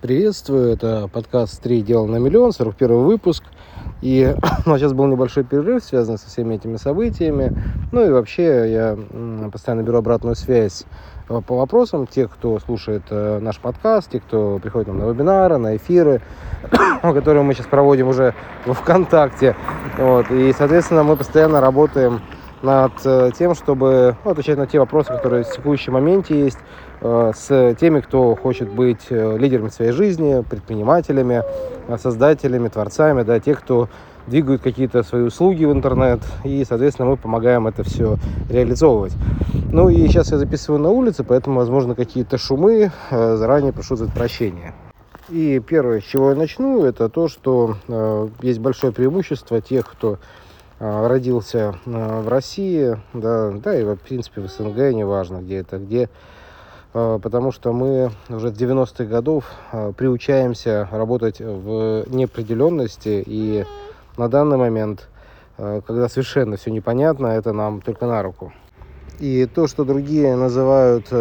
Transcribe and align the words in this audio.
Приветствую, 0.00 0.72
это 0.72 1.10
подкаст 1.12 1.60
«Три 1.60 1.82
дела 1.82 2.06
на 2.06 2.16
миллион», 2.16 2.52
41 2.52 3.04
выпуск. 3.04 3.44
И 4.00 4.34
ну, 4.64 4.78
сейчас 4.78 4.94
был 4.94 5.06
небольшой 5.06 5.44
перерыв, 5.44 5.84
связанный 5.84 6.16
со 6.16 6.26
всеми 6.26 6.54
этими 6.54 6.76
событиями. 6.76 7.54
Ну 7.92 8.06
и 8.06 8.08
вообще 8.08 8.72
я 8.72 8.98
постоянно 9.52 9.82
беру 9.82 9.98
обратную 9.98 10.36
связь 10.36 10.86
э, 11.28 11.42
по 11.46 11.58
вопросам 11.58 12.06
тех, 12.06 12.30
кто 12.30 12.58
слушает 12.60 13.02
э, 13.10 13.40
наш 13.42 13.58
подкаст, 13.58 14.10
тех, 14.10 14.22
кто 14.24 14.58
приходит 14.58 14.88
нам 14.88 15.00
на 15.00 15.10
вебинары, 15.10 15.58
на 15.58 15.76
эфиры, 15.76 16.22
которые 17.02 17.42
мы 17.42 17.52
сейчас 17.52 17.66
проводим 17.66 18.08
уже 18.08 18.32
в 18.64 18.72
ВКонтакте. 18.72 19.54
Вот. 19.98 20.30
И, 20.30 20.54
соответственно, 20.56 21.02
мы 21.02 21.16
постоянно 21.16 21.60
работаем 21.60 22.22
над 22.62 22.92
э, 23.04 23.30
тем, 23.36 23.54
чтобы 23.54 24.16
ну, 24.24 24.30
отвечать 24.30 24.58
на 24.58 24.66
те 24.66 24.78
вопросы, 24.78 25.12
которые 25.12 25.44
в 25.44 25.50
текущем 25.50 25.94
моменте 25.94 26.38
есть, 26.38 26.58
э, 27.00 27.32
с 27.34 27.74
теми, 27.76 28.00
кто 28.00 28.34
хочет 28.34 28.70
быть 28.70 29.06
э, 29.10 29.38
лидерами 29.38 29.68
своей 29.68 29.92
жизни, 29.92 30.44
предпринимателями, 30.48 31.42
создателями, 31.98 32.68
творцами, 32.68 33.22
да, 33.22 33.40
тех, 33.40 33.60
кто 33.60 33.88
двигают 34.26 34.62
какие-то 34.62 35.02
свои 35.02 35.22
услуги 35.22 35.64
в 35.64 35.72
интернет, 35.72 36.20
и, 36.44 36.64
соответственно, 36.68 37.08
мы 37.08 37.16
помогаем 37.16 37.66
это 37.66 37.82
все 37.82 38.16
реализовывать. 38.48 39.14
Ну 39.72 39.88
и 39.88 40.06
сейчас 40.06 40.30
я 40.30 40.38
записываю 40.38 40.80
на 40.80 40.90
улице, 40.90 41.24
поэтому, 41.24 41.58
возможно, 41.58 41.94
какие-то 41.94 42.38
шумы, 42.38 42.92
заранее 43.10 43.72
прошу 43.72 43.96
за 43.96 44.06
прощения. 44.06 44.74
И 45.30 45.60
первое, 45.60 46.00
с 46.00 46.04
чего 46.04 46.30
я 46.30 46.36
начну, 46.36 46.84
это 46.84 47.08
то, 47.08 47.28
что 47.28 47.76
э, 47.86 48.28
есть 48.42 48.58
большое 48.58 48.92
преимущество 48.92 49.60
тех, 49.60 49.88
кто 49.88 50.18
родился 50.80 51.74
а, 51.86 52.22
в 52.22 52.28
России, 52.28 52.96
да, 53.12 53.50
да 53.50 53.78
и 53.78 53.84
в 53.84 53.96
принципе 53.96 54.40
в 54.40 54.48
СНГ, 54.48 54.94
неважно 54.94 55.42
где 55.42 55.58
это, 55.58 55.78
где, 55.78 56.08
а, 56.94 57.18
потому 57.18 57.52
что 57.52 57.72
мы 57.72 58.10
уже 58.30 58.48
с 58.48 58.58
90-х 58.58 59.04
годов 59.04 59.44
приучаемся 59.96 60.88
работать 60.90 61.40
в 61.40 62.06
неопределенности, 62.08 63.22
и 63.24 63.66
на 64.16 64.28
данный 64.28 64.56
момент, 64.56 65.08
когда 65.56 66.08
совершенно 66.08 66.56
все 66.56 66.70
непонятно, 66.70 67.28
это 67.28 67.52
нам 67.52 67.82
только 67.82 68.06
на 68.06 68.22
руку. 68.22 68.52
И 69.18 69.46
то, 69.46 69.66
что 69.66 69.84
другие 69.84 70.34
называют 70.34 71.12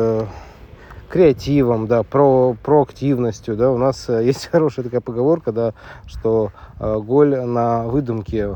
креативом, 1.09 1.87
да, 1.87 2.03
про, 2.03 2.55
проактивностью, 2.63 3.57
да, 3.57 3.71
у 3.71 3.77
нас 3.77 4.07
э, 4.09 4.23
есть 4.25 4.45
хорошая 4.45 4.85
такая 4.85 5.01
поговорка, 5.01 5.51
да, 5.51 5.73
что 6.05 6.51
голь 6.79 7.35
на 7.35 7.87
выдумке 7.87 8.55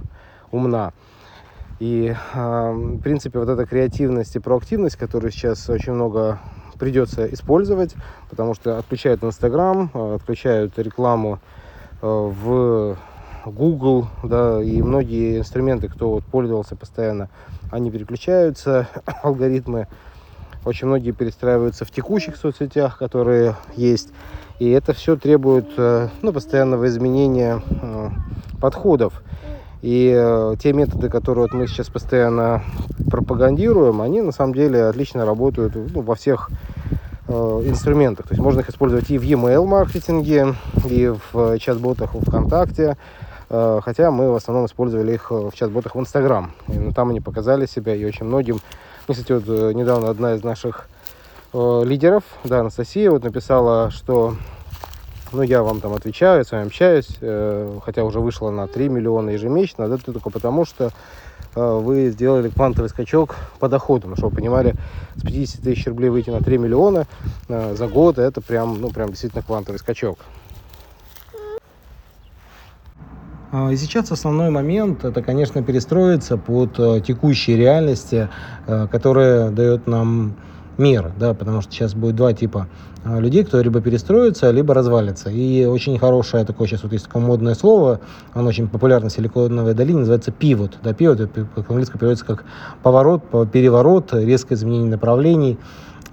умна. 0.53 0.93
И, 1.79 2.15
в 2.33 2.99
принципе, 3.03 3.39
вот 3.39 3.49
эта 3.49 3.65
креативность 3.65 4.35
и 4.35 4.39
проактивность, 4.39 4.95
которую 4.95 5.31
сейчас 5.31 5.69
очень 5.69 5.93
много 5.93 6.39
придется 6.79 7.25
использовать, 7.33 7.95
потому 8.29 8.53
что 8.53 8.77
отключают 8.77 9.23
Инстаграм, 9.23 9.89
отключают 9.93 10.77
рекламу 10.79 11.39
э, 12.01 12.05
в 12.05 12.97
Google, 13.45 14.07
да, 14.23 14.61
и 14.61 14.81
многие 14.81 15.39
инструменты, 15.39 15.87
кто 15.87 16.11
вот 16.11 16.25
пользовался 16.25 16.75
постоянно, 16.75 17.29
они 17.71 17.91
переключаются, 17.91 18.87
алгоритмы, 19.23 19.87
очень 20.65 20.87
многие 20.87 21.11
перестраиваются 21.11 21.85
в 21.85 21.91
текущих 21.91 22.37
соцсетях, 22.37 22.97
которые 22.97 23.55
есть, 23.75 24.09
и 24.59 24.69
это 24.69 24.93
все 24.93 25.15
требует 25.15 25.67
э, 25.77 26.09
ну, 26.21 26.31
постоянного 26.33 26.87
изменения 26.87 27.61
э, 27.69 28.09
подходов. 28.61 29.21
И 29.83 30.13
э, 30.15 30.55
те 30.59 30.71
методы, 30.71 31.09
которые 31.09 31.43
вот 31.43 31.53
мы 31.53 31.67
сейчас 31.67 31.89
постоянно 31.89 32.63
пропагандируем, 33.11 34.01
они 34.01 34.21
на 34.21 34.31
самом 34.31 34.53
деле 34.53 34.85
отлично 34.85 35.25
работают 35.25 35.75
ну, 35.75 35.99
во 35.99 36.15
всех 36.15 36.49
э, 37.27 37.33
инструментах. 37.33 38.27
То 38.27 38.33
есть 38.33 38.41
можно 38.41 38.61
их 38.61 38.69
использовать 38.69 39.11
и 39.11 39.17
в 39.17 39.23
e-mail 39.23 39.65
маркетинге, 39.65 40.55
и 40.89 41.13
в 41.33 41.59
чат-ботах 41.59 42.13
в 42.13 42.21
ВКонтакте. 42.21 42.95
Э, 43.49 43.81
хотя 43.83 44.09
мы 44.09 44.31
в 44.31 44.35
основном 44.35 44.67
использовали 44.67 45.15
их 45.15 45.31
в 45.31 45.51
чат-ботах 45.51 45.95
в 45.95 45.99
Инстаграм. 45.99 46.53
Ну, 46.69 46.93
там 46.93 47.09
они 47.09 47.19
показали 47.19 47.65
себя 47.65 47.93
и 47.93 48.05
очень 48.05 48.25
многим. 48.25 48.61
Кстати, 49.05 49.33
вот 49.33 49.43
э, 49.47 49.73
недавно 49.73 50.09
одна 50.09 50.35
из 50.35 50.45
наших 50.45 50.87
э, 51.51 51.81
лидеров, 51.83 52.23
да, 52.45 52.61
Анастасия, 52.61 53.11
вот 53.11 53.25
написала, 53.25 53.91
что 53.91 54.37
ну, 55.33 55.41
я 55.41 55.63
вам 55.63 55.81
там 55.81 55.93
отвечаю, 55.93 56.45
с 56.45 56.51
вами 56.51 56.67
общаюсь, 56.67 57.17
э, 57.21 57.79
хотя 57.83 58.03
уже 58.03 58.19
вышло 58.19 58.51
на 58.51 58.67
3 58.67 58.89
миллиона 58.89 59.31
ежемесячно, 59.31 59.83
это 59.83 59.97
только 59.97 60.29
потому, 60.29 60.63
что 60.65 60.91
э, 61.55 61.79
вы 61.79 62.09
сделали 62.09 62.49
квантовый 62.49 62.89
скачок 62.89 63.35
по 63.59 63.67
доходу, 63.67 64.07
ну, 64.07 64.15
чтобы 64.15 64.29
вы 64.29 64.35
понимали, 64.37 64.75
с 65.15 65.21
50 65.21 65.61
тысяч 65.61 65.87
рублей 65.87 66.09
выйти 66.09 66.29
на 66.29 66.39
3 66.39 66.57
миллиона 66.57 67.07
э, 67.49 67.75
за 67.75 67.87
год, 67.87 68.19
это 68.19 68.41
прям, 68.41 68.79
ну, 68.79 68.89
прям 68.89 69.09
действительно 69.09 69.41
квантовый 69.41 69.79
скачок. 69.79 70.19
А, 73.51 73.71
и 73.71 73.75
сейчас 73.75 74.11
основной 74.11 74.51
момент 74.51 75.03
это, 75.03 75.21
конечно, 75.21 75.63
перестроиться 75.63 76.37
под 76.37 76.75
текущие 77.05 77.57
реальности, 77.57 78.29
которые 78.65 79.49
дает 79.51 79.85
нам 79.87 80.35
мир, 80.77 81.11
да, 81.19 81.33
потому 81.33 81.61
что 81.61 81.71
сейчас 81.71 81.93
будет 81.93 82.15
два 82.15 82.33
типа 82.33 82.67
а, 83.03 83.19
людей, 83.19 83.43
кто 83.43 83.61
либо 83.61 83.81
перестроится, 83.81 84.49
либо 84.51 84.73
развалится. 84.73 85.29
И 85.29 85.65
очень 85.65 85.99
хорошее 85.99 86.45
такое, 86.45 86.67
сейчас 86.67 86.83
вот 86.83 86.93
есть 86.93 87.05
такое 87.05 87.21
модное 87.21 87.55
слово, 87.55 87.99
оно 88.33 88.49
очень 88.49 88.67
популярно 88.67 89.09
в 89.09 89.11
Силиконовой 89.11 89.73
долине, 89.73 89.99
называется 89.99 90.31
пивот. 90.31 90.77
Да, 90.83 90.93
пивот, 90.93 91.19
это 91.19 91.45
по-английски 91.45 91.93
переводится 91.93 92.25
как 92.25 92.45
поворот, 92.81 93.23
переворот, 93.51 94.13
резкое 94.13 94.55
изменение 94.55 94.91
направлений. 94.91 95.57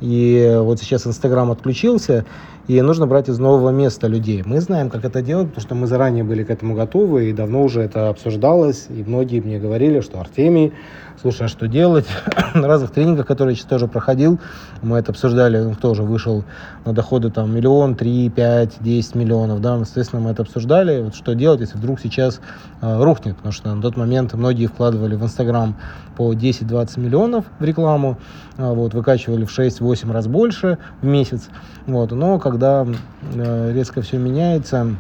И 0.01 0.57
вот 0.61 0.81
сейчас 0.81 1.07
Инстаграм 1.07 1.51
отключился, 1.51 2.25
и 2.71 2.81
нужно 2.83 3.09
брать 3.09 3.29
из 3.29 3.41
нового 3.41 3.71
места 3.71 4.07
людей. 4.07 4.45
Мы 4.47 4.61
знаем, 4.61 4.91
как 4.91 5.05
это 5.05 5.23
делать, 5.23 5.49
потому 5.49 5.61
что 5.61 5.75
мы 5.75 5.89
заранее 5.89 6.23
были 6.23 6.45
к 6.45 6.51
этому 6.51 6.77
готовы, 6.77 7.29
и 7.29 7.33
давно 7.33 7.65
уже 7.65 7.81
это 7.81 8.11
обсуждалось, 8.11 8.87
и 8.91 9.03
многие 9.05 9.41
мне 9.41 9.59
говорили, 9.59 9.99
что 9.99 10.21
Артемий, 10.21 10.73
слушай, 11.21 11.47
а 11.47 11.49
что 11.49 11.67
делать? 11.67 12.07
на 12.55 12.69
разных 12.69 12.93
тренингах, 12.93 13.27
которые 13.27 13.55
я 13.55 13.57
сейчас 13.57 13.69
тоже 13.69 13.89
проходил, 13.89 14.39
мы 14.83 14.99
это 14.99 15.11
обсуждали, 15.11 15.75
кто 15.75 15.91
уже 15.91 16.05
вышел 16.05 16.45
на 16.85 16.93
доходы 16.93 17.31
там 17.31 17.53
миллион, 17.53 17.97
три, 17.97 18.31
пять, 18.31 18.77
десять 18.79 19.17
миллионов, 19.17 19.61
да, 19.61 19.77
естественно, 19.77 20.23
мы 20.23 20.31
это 20.31 20.43
обсуждали, 20.43 21.03
вот 21.03 21.17
что 21.17 21.35
делать, 21.35 21.61
если 21.61 21.77
вдруг 21.77 21.99
сейчас 21.99 22.41
э, 22.83 23.03
рухнет, 23.03 23.35
потому 23.35 23.53
что 23.53 23.75
на 23.75 23.83
тот 23.83 23.97
момент 23.97 24.33
многие 24.35 24.67
вкладывали 24.67 25.17
в 25.17 25.25
Инстаграм 25.25 25.77
по 26.17 26.33
10-20 26.35 27.01
миллионов 27.01 27.47
в 27.59 27.65
рекламу, 27.65 28.19
э, 28.59 28.73
вот, 28.73 28.95
выкачивали 28.95 29.45
в 29.45 29.59
6-8 29.59 30.13
раз 30.13 30.29
больше 30.29 30.79
в 31.01 31.07
месяц, 31.07 31.49
вот, 31.87 32.13
но 32.13 32.39
когда 32.39 32.60
э, 32.67 33.73
резко 33.73 34.03
все 34.03 34.19
меняется, 34.19 34.97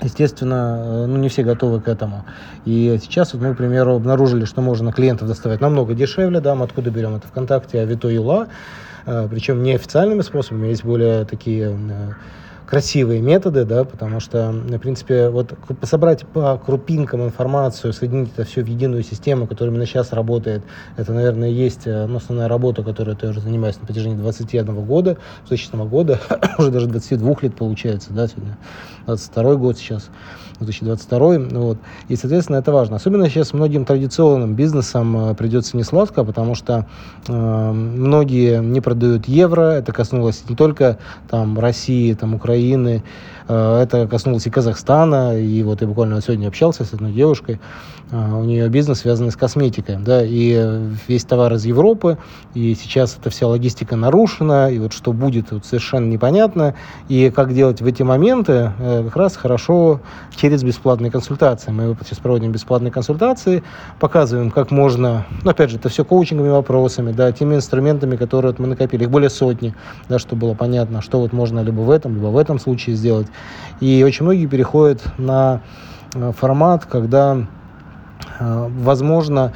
Естественно, 0.00 0.80
э, 0.82 1.06
ну, 1.06 1.16
не 1.18 1.28
все 1.28 1.42
готовы 1.42 1.80
к 1.80 1.88
этому. 1.88 2.24
И 2.64 2.98
сейчас 3.00 3.34
вот 3.34 3.42
мы, 3.42 3.54
к 3.54 3.58
примеру, 3.58 3.94
обнаружили, 3.94 4.44
что 4.44 4.60
можно 4.60 4.92
клиентов 4.92 5.28
доставать 5.28 5.60
намного 5.60 5.94
дешевле. 5.94 6.40
Да, 6.40 6.54
мы 6.54 6.64
откуда 6.64 6.90
берем 6.90 7.14
это 7.14 7.28
ВКонтакте, 7.28 7.80
Авито 7.80 8.08
Юла. 8.08 8.48
Э, 9.06 9.28
Причем 9.30 9.62
не 9.62 9.74
официальными 9.74 10.22
способами, 10.22 10.68
есть 10.68 10.84
более 10.84 11.24
такие 11.24 11.76
красивые 12.72 13.20
методы, 13.20 13.66
да, 13.66 13.84
потому 13.84 14.18
что, 14.18 14.50
в 14.50 14.78
принципе, 14.78 15.28
вот 15.28 15.52
собрать 15.82 16.26
по 16.26 16.56
крупинкам 16.56 17.22
информацию, 17.22 17.92
соединить 17.92 18.30
это 18.34 18.44
все 18.46 18.64
в 18.64 18.66
единую 18.66 19.02
систему, 19.02 19.46
которая 19.46 19.74
именно 19.74 19.84
сейчас 19.84 20.14
работает, 20.14 20.62
это, 20.96 21.12
наверное, 21.12 21.50
есть 21.50 21.84
ну, 21.84 22.16
основная 22.16 22.48
работа, 22.48 22.82
которой 22.82 23.14
я 23.20 23.28
уже 23.28 23.40
занимаюсь 23.40 23.78
на 23.78 23.86
протяжении 23.86 24.16
21 24.16 24.86
года, 24.86 25.18
2000 25.48 25.86
года, 25.86 26.18
уже 26.58 26.70
даже 26.70 26.86
22 26.86 27.36
лет 27.42 27.54
получается, 27.54 28.14
да, 28.14 28.26
сегодня. 28.26 28.56
22 29.04 29.54
год 29.56 29.76
сейчас, 29.76 30.08
2022, 30.60 31.58
вот, 31.58 31.78
и, 32.08 32.16
соответственно, 32.16 32.56
это 32.56 32.72
важно. 32.72 32.96
Особенно 32.96 33.28
сейчас 33.28 33.52
многим 33.52 33.84
традиционным 33.84 34.54
бизнесам 34.54 35.30
э, 35.30 35.34
придется 35.34 35.76
не 35.76 35.82
сладко, 35.82 36.24
потому 36.24 36.54
что 36.54 36.86
э, 37.28 37.32
многие 37.72 38.62
не 38.62 38.80
продают 38.80 39.26
евро, 39.26 39.72
это 39.72 39.92
коснулось 39.92 40.44
не 40.48 40.56
только 40.56 40.98
там 41.28 41.58
России, 41.58 42.14
там 42.14 42.34
Украины, 42.34 42.61
Э, 43.48 43.82
это 43.82 44.06
коснулось 44.06 44.46
и 44.46 44.50
Казахстана, 44.50 45.38
и 45.38 45.62
вот 45.62 45.80
я 45.80 45.86
буквально 45.86 46.20
сегодня 46.20 46.48
общался 46.48 46.84
с 46.84 46.92
одной 46.92 47.12
девушкой, 47.12 47.60
э, 48.10 48.34
у 48.34 48.44
нее 48.44 48.68
бизнес 48.68 49.00
связанный 49.00 49.30
с 49.30 49.36
косметикой, 49.36 49.96
да, 49.98 50.22
и 50.24 50.80
весь 51.08 51.24
товар 51.24 51.52
из 51.54 51.64
Европы, 51.64 52.18
и 52.54 52.74
сейчас 52.74 53.16
эта 53.18 53.30
вся 53.30 53.46
логистика 53.46 53.96
нарушена, 53.96 54.70
и 54.70 54.78
вот 54.78 54.92
что 54.92 55.12
будет, 55.12 55.50
вот 55.50 55.64
совершенно 55.64 56.08
непонятно, 56.08 56.74
и 57.08 57.30
как 57.30 57.54
делать 57.54 57.80
в 57.80 57.86
эти 57.86 58.02
моменты, 58.02 58.72
э, 58.78 59.04
как 59.04 59.16
раз 59.16 59.36
хорошо 59.36 60.00
через 60.36 60.62
бесплатные 60.62 61.10
консультации. 61.10 61.70
Мы 61.70 61.96
сейчас 62.04 62.18
проводим 62.18 62.52
бесплатные 62.52 62.90
консультации, 62.90 63.62
показываем, 63.98 64.50
как 64.50 64.70
можно, 64.70 65.26
ну, 65.42 65.50
опять 65.50 65.70
же, 65.70 65.76
это 65.76 65.88
все 65.88 66.04
коучинговыми 66.04 66.52
вопросами, 66.52 67.12
да, 67.12 67.32
теми 67.32 67.56
инструментами, 67.56 68.16
которые 68.16 68.52
вот 68.52 68.58
мы 68.58 68.66
накопили, 68.68 69.04
их 69.04 69.10
более 69.10 69.30
сотни, 69.30 69.74
да, 70.08 70.18
чтобы 70.18 70.42
было 70.42 70.54
понятно, 70.54 71.02
что 71.02 71.20
вот 71.20 71.32
можно 71.32 71.60
либо 71.60 71.80
в 71.80 71.90
этом, 71.90 72.14
либо 72.14 72.26
в 72.26 72.36
этом 72.36 72.51
случае 72.58 72.96
сделать. 72.96 73.28
И 73.80 74.02
очень 74.04 74.24
многие 74.24 74.46
переходят 74.46 75.02
на 75.18 75.60
э, 76.14 76.32
формат, 76.32 76.86
когда, 76.86 77.46
э, 78.38 78.68
возможно, 78.70 79.52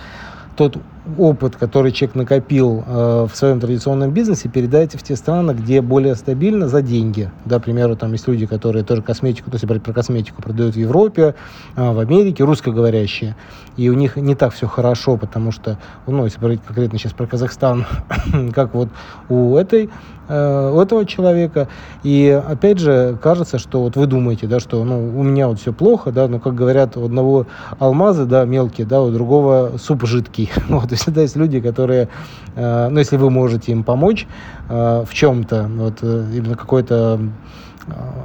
тот 0.57 0.79
опыт, 1.19 1.57
который 1.57 1.93
человек 1.93 2.15
накопил 2.17 2.85
э, 2.87 3.27
в 3.31 3.37
своем 3.37 3.61
традиционном 3.61 4.11
бизнесе, 4.11 4.49
передайте 4.49 4.99
в 4.99 5.03
те 5.03 5.17
страны, 5.17 5.53
где 5.53 5.81
более 5.81 6.15
стабильно 6.15 6.69
за 6.69 6.83
деньги. 6.83 7.31
Да, 7.45 7.59
к 7.59 7.65
примеру, 7.65 7.97
там 7.97 8.13
есть 8.13 8.27
люди, 8.29 8.47
которые 8.47 8.85
тоже 8.85 9.03
косметику, 9.03 9.51
то 9.51 9.57
есть 9.57 9.65
брать 9.65 9.83
про 9.83 9.93
косметику, 9.93 10.43
продают 10.43 10.75
в 10.75 10.79
Европе, 10.79 11.35
э, 11.77 11.93
в 11.93 11.99
Америке, 11.99 12.45
русскоговорящие. 12.45 13.37
И 13.77 13.89
у 13.89 13.95
них 13.95 14.17
не 14.17 14.35
так 14.35 14.53
все 14.53 14.67
хорошо, 14.67 15.17
потому 15.17 15.53
что, 15.53 15.79
ну, 16.07 16.25
если 16.25 16.39
говорить 16.39 16.61
конкретно 16.67 16.99
сейчас 16.99 17.13
про 17.13 17.27
Казахстан, 17.27 17.87
как 18.55 18.75
вот 18.75 18.89
у 19.29 19.57
этой 19.57 19.91
Э, 20.29 20.73
у 20.75 20.81
этого 20.81 21.07
человека. 21.07 21.69
И 22.03 22.29
опять 22.29 22.79
же, 22.79 23.19
кажется, 23.23 23.59
что 23.59 23.83
вот 23.83 23.97
вы 23.97 24.07
думаете, 24.07 24.47
да, 24.47 24.59
что 24.61 24.83
ну, 24.85 25.19
у 25.19 25.23
меня 25.23 25.49
вот 25.49 25.61
все 25.61 25.73
плохо, 25.73 26.11
да, 26.11 26.27
но 26.27 26.41
как 26.41 26.55
говорят, 26.55 26.97
у 26.97 27.05
одного 27.05 27.47
алмазы, 27.79 28.25
да, 28.25 28.45
мелкие, 28.45 28.87
да, 28.87 29.03
у 29.03 29.11
другого 29.11 29.75
суп 29.79 30.05
жидкий. 30.07 30.51
Вот, 30.69 30.93
и 30.97 30.99
всегда 30.99 31.23
есть 31.23 31.37
люди, 31.37 31.61
которые, 31.61 32.09
э, 32.57 32.89
ну, 32.89 32.99
если 32.99 33.17
вы 33.17 33.31
можете 33.31 33.73
им 33.73 33.85
помочь 33.85 34.27
э, 34.69 35.05
в 35.07 35.13
чем-то, 35.13 35.69
вот, 35.69 35.99
э, 36.03 36.25
именно 36.35 36.57
какой-то 36.57 37.21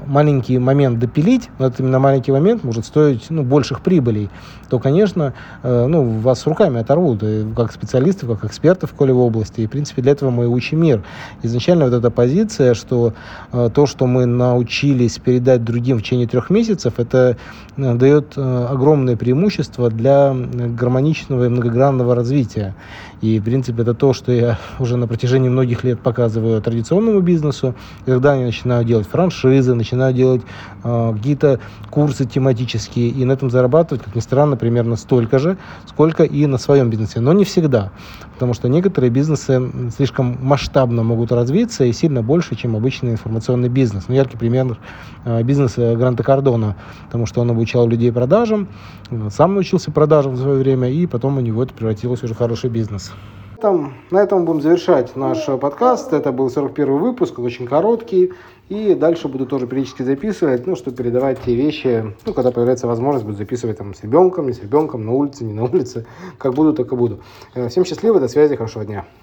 маленький 0.08 0.58
момент 0.60 1.00
допилить, 1.00 1.50
но 1.60 1.68
это 1.68 1.84
именно 1.84 2.00
маленький 2.00 2.32
момент 2.32 2.64
может 2.64 2.86
стоить 2.86 3.28
ну, 3.30 3.44
больших 3.44 3.82
прибылей, 3.82 4.30
то, 4.70 4.80
конечно, 4.80 5.34
э, 5.64 5.86
ну, 5.88 6.20
вас 6.20 6.46
руками 6.48 6.80
оторвут, 6.80 7.24
и 7.24 7.46
как 7.56 7.72
специалистов, 7.72 8.30
как 8.30 8.50
экспертов 8.50 8.92
в 8.92 8.94
коле 8.94 9.14
области. 9.14 9.62
И, 9.62 9.68
в 9.68 9.70
принципе, 9.70 10.02
для 10.02 10.14
этого 10.14 10.32
мы 10.32 10.48
учим 10.48 10.82
мир. 10.82 11.04
Изначально 11.44 11.86
вот 11.86 11.94
эта 11.94 12.10
позиция, 12.10 12.74
что 12.74 13.14
э, 13.52 13.70
то, 13.74 13.86
что 13.86 14.08
мы 14.08 14.26
научились 14.26 15.18
передать 15.20 15.64
другим 15.64 15.98
в 15.98 16.04
течение 16.04 16.28
трех 16.28 16.50
месяцев, 16.50 16.96
это 16.98 17.38
э, 17.78 17.96
дает 17.96 18.38
огромное 18.38 19.18
преимущество 19.18 19.90
для 19.90 20.34
гармоничного 20.34 21.46
и 21.46 21.50
многогранного 21.50 22.16
развития. 22.16 22.76
И, 23.22 23.40
в 23.40 23.44
принципе, 23.44 23.84
это 23.84 23.94
то, 23.94 24.14
что 24.14 24.32
я 24.32 24.58
уже 24.80 24.98
на 24.98 25.08
протяжении 25.08 25.50
многих 25.50 25.84
лет 25.84 26.00
показываю 26.00 26.62
традиционному 26.62 27.20
бизнесу. 27.20 27.76
И 28.06 28.12
когда 28.12 28.32
они 28.32 28.46
начинают 28.46 28.88
делать 28.88 29.08
франшизы, 29.08 29.51
начинают 29.60 30.16
делать 30.16 30.42
э, 30.84 31.14
какие-то 31.16 31.60
курсы 31.90 32.26
тематические, 32.26 33.10
и 33.10 33.26
на 33.26 33.34
этом 33.34 33.50
зарабатывать, 33.50 34.04
как 34.04 34.16
ни 34.16 34.20
странно, 34.20 34.58
примерно 34.58 34.96
столько 34.96 35.40
же, 35.40 35.58
сколько 35.86 36.24
и 36.24 36.46
на 36.46 36.58
своем 36.58 36.90
бизнесе. 36.90 37.20
Но 37.20 37.34
не 37.34 37.44
всегда, 37.44 37.92
потому 38.34 38.54
что 38.54 38.70
некоторые 38.70 39.10
бизнесы 39.10 39.62
слишком 39.96 40.38
масштабно 40.42 41.04
могут 41.04 41.32
развиться 41.32 41.84
и 41.84 41.94
сильно 41.94 42.22
больше, 42.22 42.56
чем 42.56 42.76
обычный 42.76 43.12
информационный 43.12 43.70
бизнес. 43.70 44.06
Ну, 44.08 44.16
яркий 44.16 44.38
пример 44.38 44.78
э, 45.26 45.44
бизнеса 45.44 45.96
Гранта 45.96 46.24
Кардона, 46.24 46.76
потому 47.06 47.26
что 47.26 47.42
он 47.42 47.52
обучал 47.52 47.88
людей 47.88 48.12
продажам, 48.12 48.68
сам 49.30 49.54
научился 49.54 49.92
продажам 49.92 50.34
в 50.34 50.38
свое 50.40 50.60
время, 50.60 50.90
и 50.90 51.06
потом 51.06 51.38
у 51.38 51.42
него 51.42 51.64
это 51.64 51.74
превратилось 51.74 52.24
уже 52.24 52.34
в 52.34 52.38
хороший 52.38 52.70
бизнес 52.70 53.12
этом, 53.62 53.94
на 54.10 54.18
этом 54.18 54.44
будем 54.46 54.60
завершать 54.60 55.16
наш 55.16 55.46
подкаст. 55.46 56.14
Это 56.14 56.32
был 56.32 56.50
41 56.50 56.98
выпуск, 56.98 57.38
очень 57.38 57.68
короткий. 57.68 58.34
И 58.70 58.96
дальше 58.96 59.28
буду 59.28 59.46
тоже 59.46 59.68
периодически 59.68 60.02
записывать, 60.02 60.66
ну, 60.66 60.76
чтобы 60.76 60.98
передавать 60.98 61.40
те 61.46 61.54
вещи, 61.54 62.16
ну, 62.26 62.34
когда 62.34 62.50
появляется 62.50 62.88
возможность, 62.88 63.24
буду 63.24 63.38
записывать 63.38 63.78
там 63.78 63.94
с 63.94 64.02
ребенком, 64.02 64.48
не 64.48 64.54
с 64.54 64.62
ребенком, 64.64 65.06
на 65.06 65.12
улице, 65.12 65.44
не 65.44 65.54
на 65.54 65.66
улице. 65.66 66.08
Как 66.40 66.56
буду, 66.56 66.74
так 66.74 66.92
и 66.92 66.96
буду. 66.96 67.20
Всем 67.70 67.86
счастливо, 67.86 68.20
до 68.20 68.28
связи, 68.28 68.56
хорошего 68.56 68.84
дня. 68.84 69.06